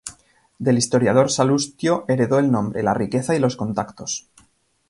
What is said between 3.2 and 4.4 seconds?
y los contactos.